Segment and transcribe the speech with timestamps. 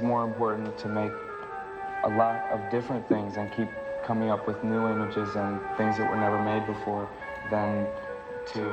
[0.00, 1.12] it's more important to make
[2.04, 3.68] a lot of different things and keep
[4.02, 7.06] coming up with new images and things that were never made before
[7.50, 7.86] than
[8.46, 8.64] to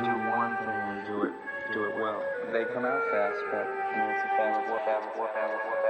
[0.00, 1.32] do one thing and do it
[1.74, 2.24] do it well.
[2.50, 5.81] They come out fast, but it's a fast, fast, fast, fast, fast.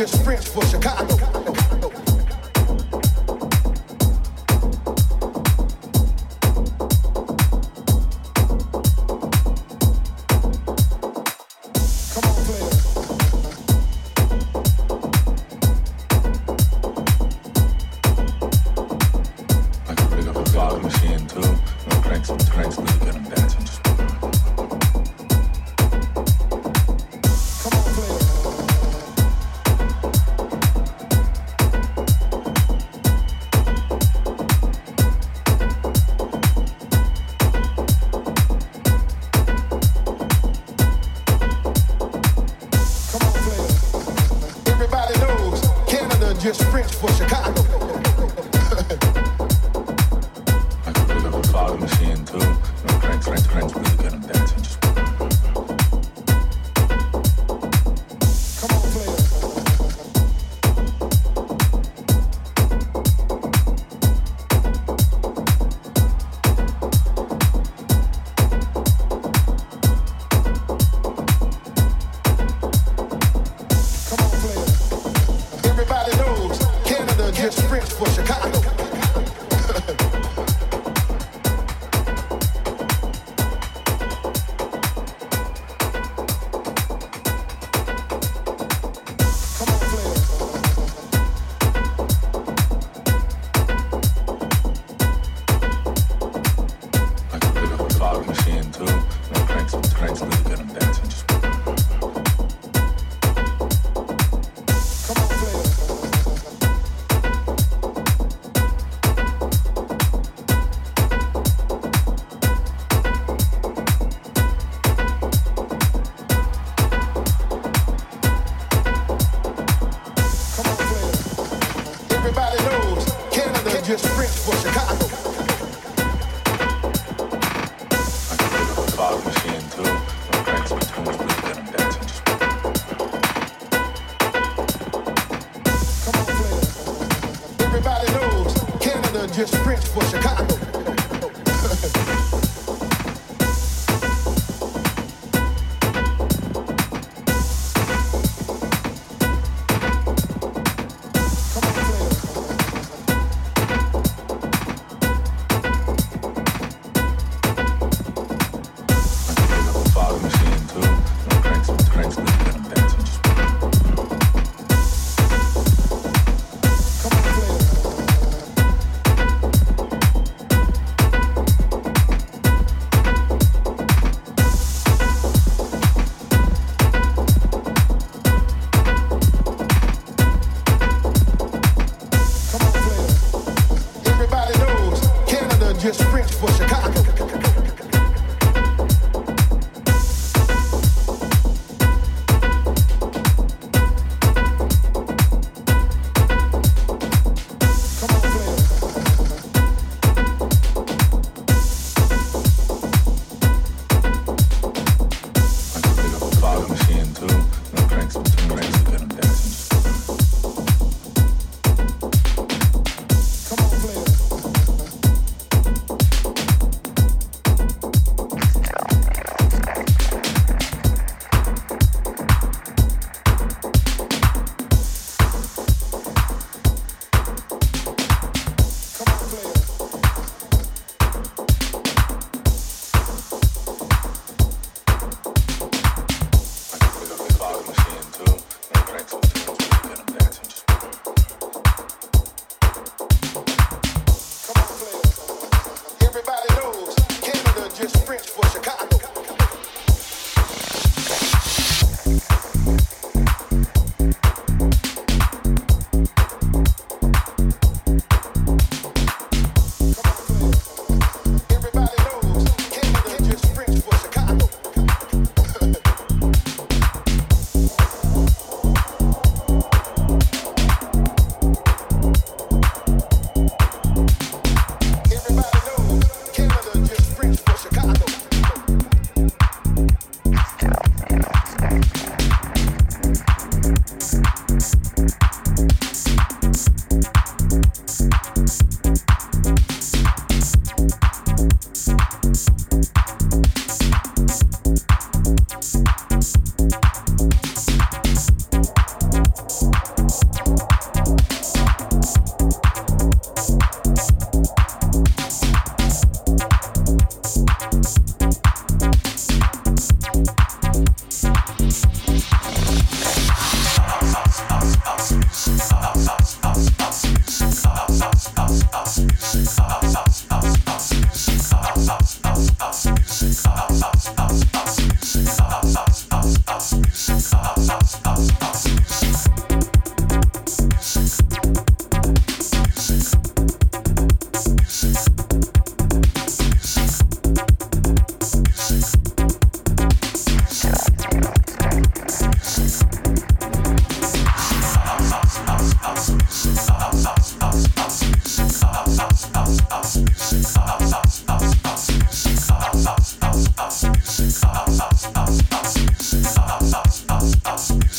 [0.00, 1.39] Just French for Chicago.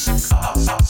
[0.07, 0.80] Up, up.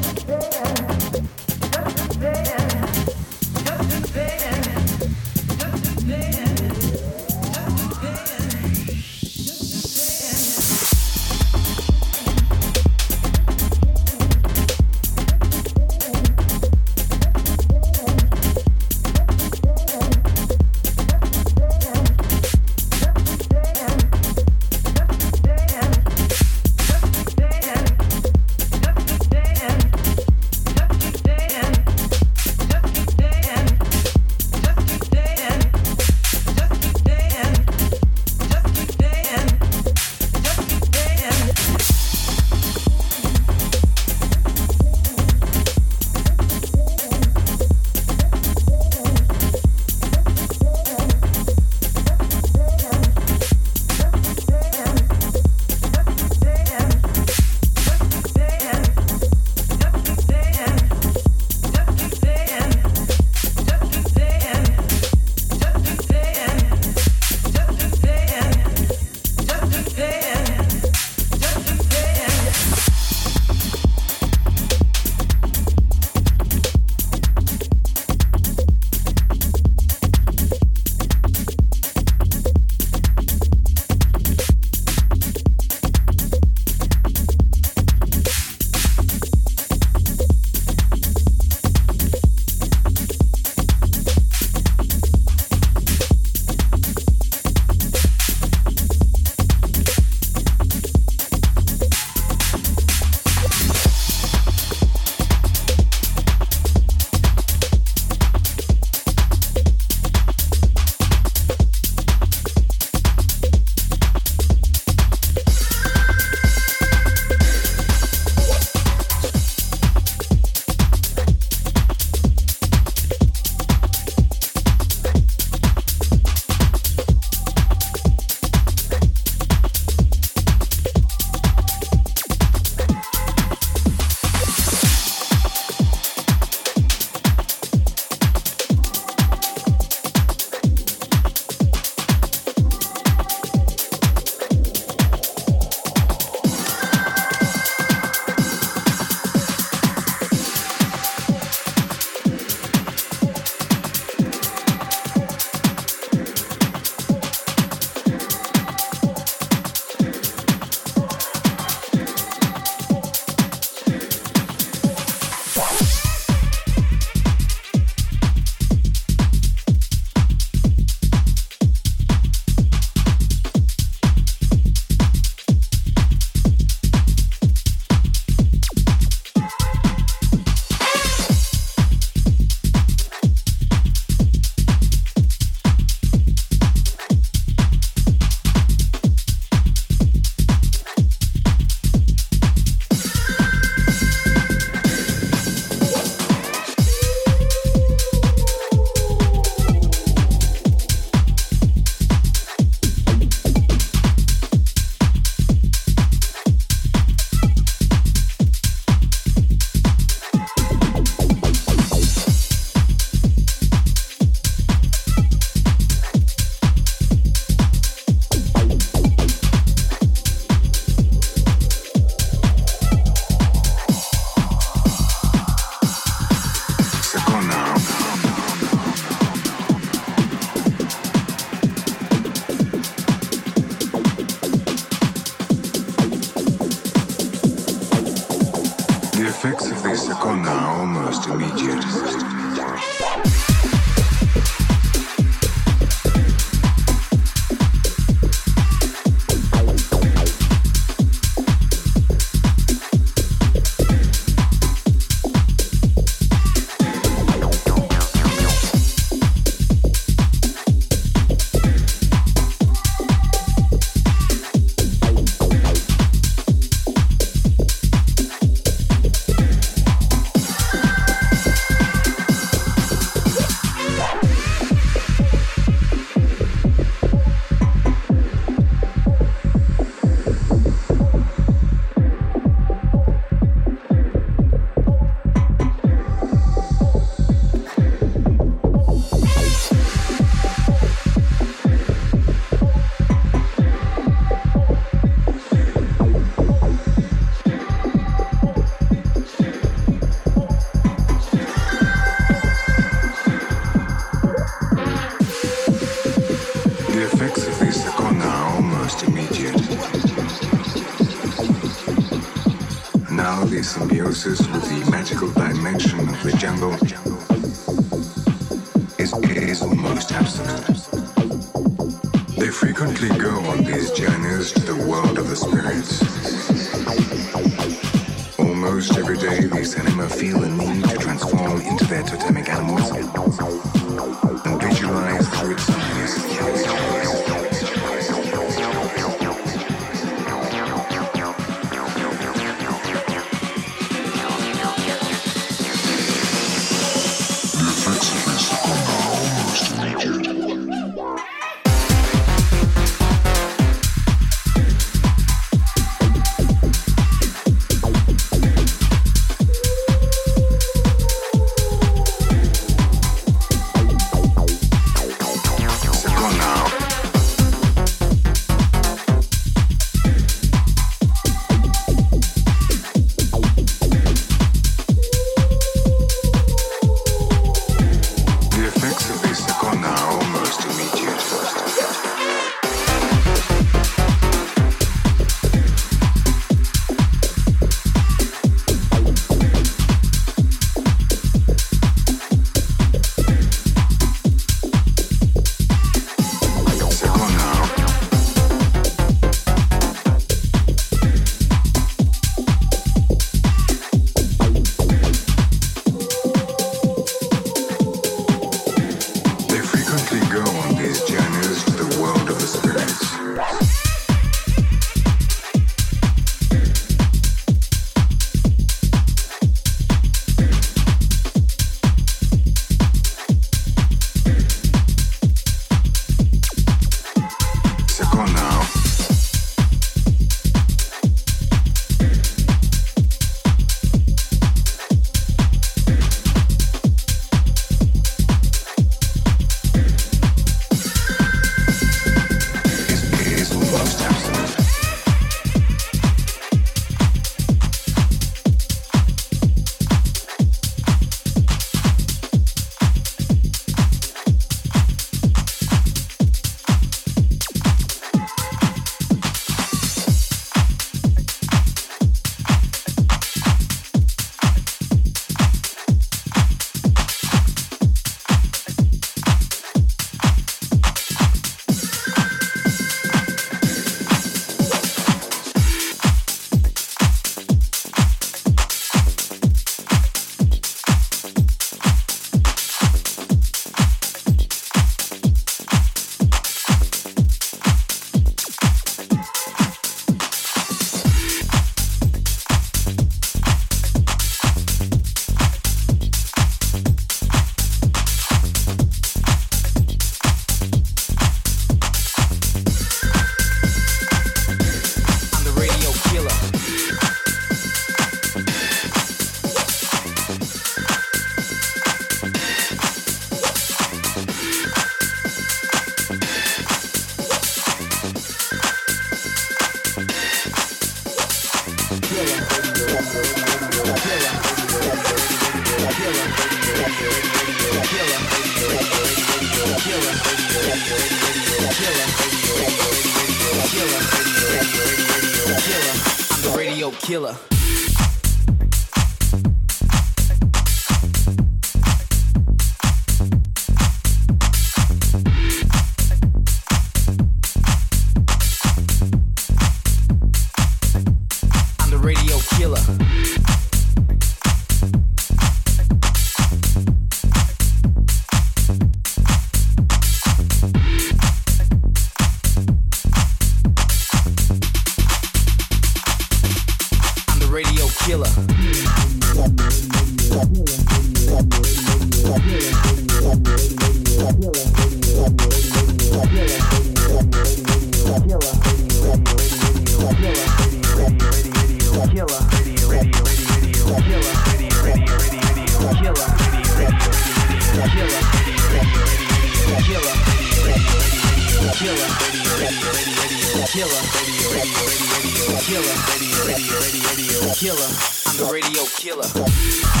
[597.61, 597.85] Killer.
[598.25, 600.00] I'm the radio killer.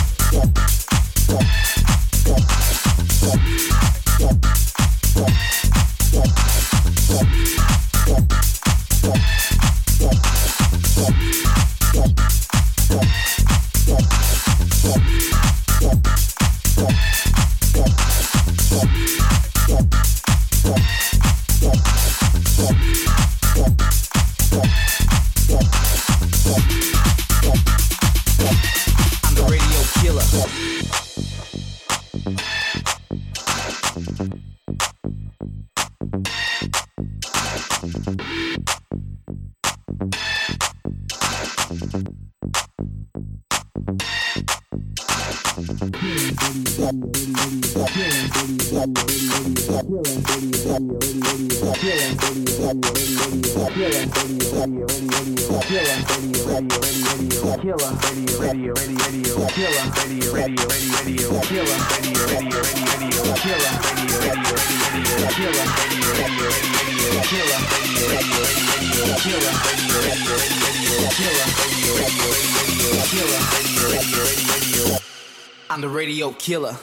[76.41, 76.80] Killer.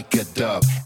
[0.00, 0.79] Like a dove.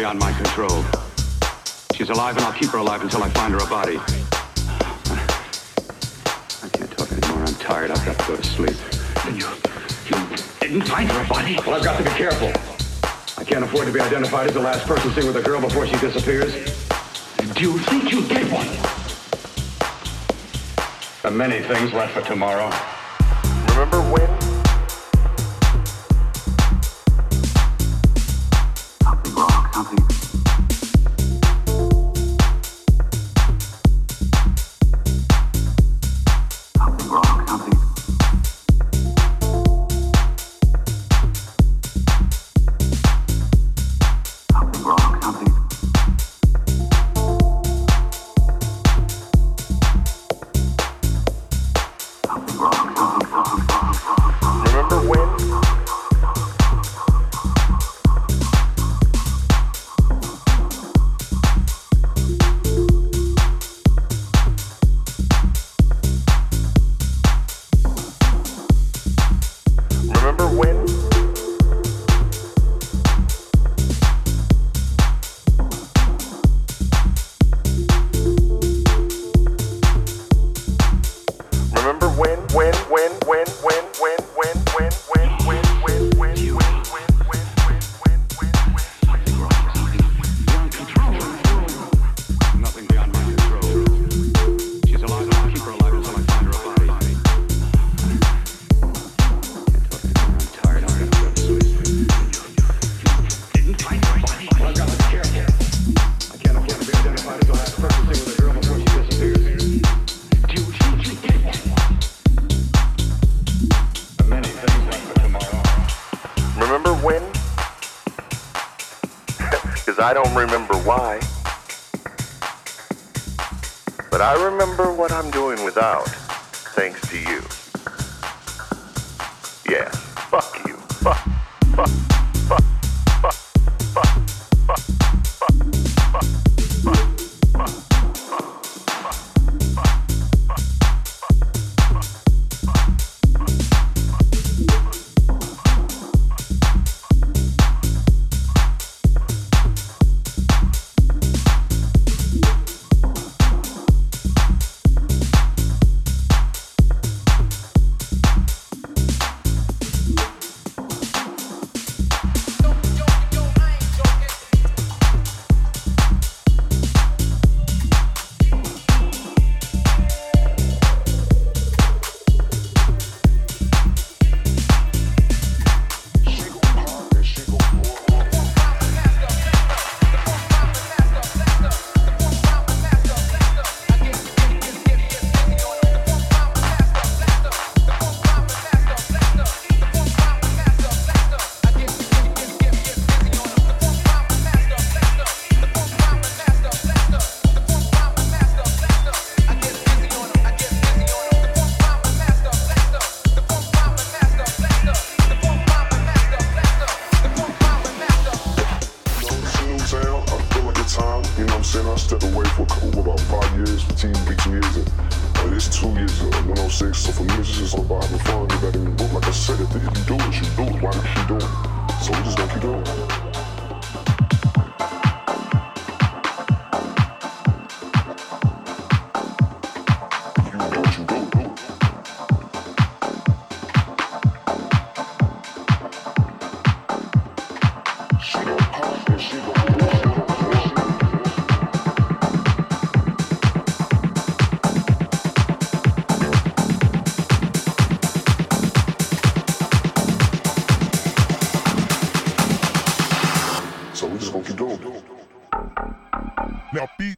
[0.00, 0.82] beyond my control.
[1.94, 3.98] She's alive and I'll keep her alive until I find her a body.
[3.98, 4.06] I
[6.72, 7.44] can't talk anymore.
[7.44, 7.90] I'm tired.
[7.90, 8.78] I've got to go to sleep.
[9.26, 9.46] And you,
[10.06, 10.16] you
[10.58, 11.58] didn't find her a body?
[11.66, 12.48] Well, I've got to be careful.
[13.36, 15.86] I can't afford to be identified as the last person seen with a girl before
[15.86, 16.54] she disappears.
[17.54, 18.68] Do you think you'll get one?
[21.20, 22.70] There are many things left for tomorrow.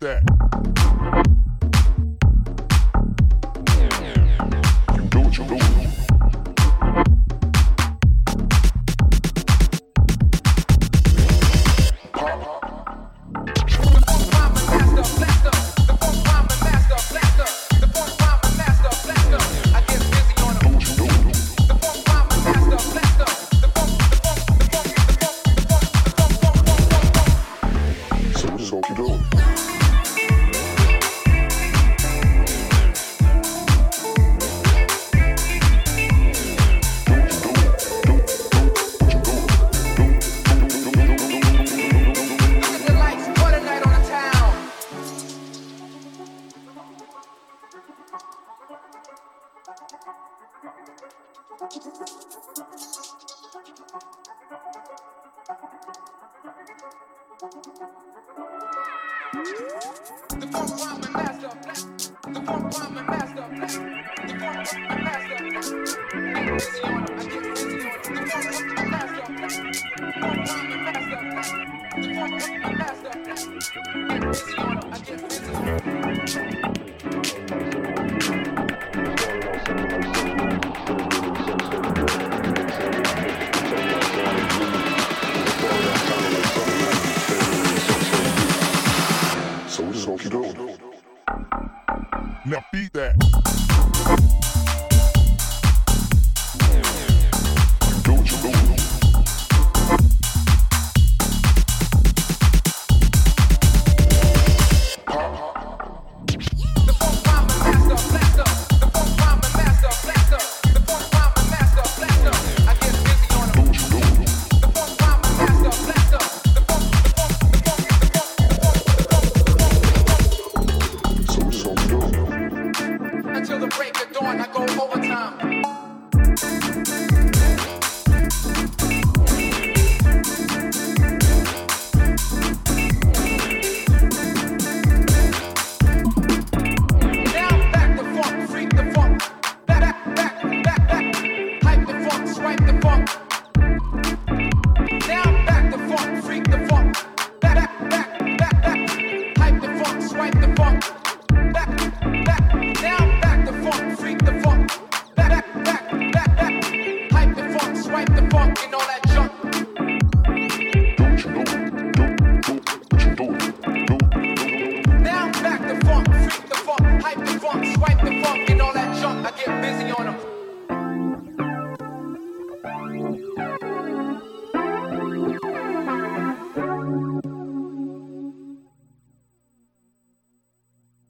[0.03, 1.52] that.